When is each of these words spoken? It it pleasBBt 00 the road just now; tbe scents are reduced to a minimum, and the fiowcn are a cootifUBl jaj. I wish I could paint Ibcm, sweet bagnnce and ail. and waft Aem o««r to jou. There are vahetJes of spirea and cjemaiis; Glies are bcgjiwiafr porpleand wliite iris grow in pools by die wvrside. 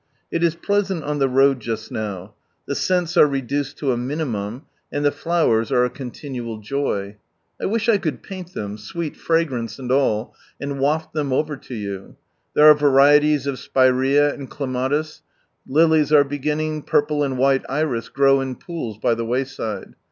It 0.31 0.43
it 0.43 0.63
pleasBBt 0.63 1.05
00 1.05 1.13
the 1.19 1.29
road 1.29 1.59
just 1.59 1.91
now; 1.91 2.33
tbe 2.67 2.75
scents 2.75 3.17
are 3.17 3.27
reduced 3.27 3.77
to 3.77 3.91
a 3.91 3.97
minimum, 3.97 4.63
and 4.91 5.05
the 5.05 5.11
fiowcn 5.11 5.69
are 5.71 5.85
a 5.85 5.91
cootifUBl 5.91 6.63
jaj. 6.63 7.17
I 7.61 7.65
wish 7.65 7.87
I 7.87 7.99
could 7.99 8.23
paint 8.23 8.55
Ibcm, 8.55 8.79
sweet 8.79 9.15
bagnnce 9.15 9.77
and 9.77 9.91
ail. 9.91 10.33
and 10.59 10.79
waft 10.79 11.15
Aem 11.15 11.31
o««r 11.31 11.55
to 11.55 11.75
jou. 11.79 12.15
There 12.55 12.67
are 12.67 12.73
vahetJes 12.73 13.45
of 13.45 13.59
spirea 13.59 14.33
and 14.33 14.49
cjemaiis; 14.49 15.21
Glies 15.69 16.11
are 16.11 16.23
bcgjiwiafr 16.25 16.83
porpleand 16.87 17.35
wliite 17.37 17.65
iris 17.69 18.09
grow 18.09 18.41
in 18.41 18.55
pools 18.55 18.97
by 18.97 19.13
die 19.13 19.21
wvrside. 19.21 19.93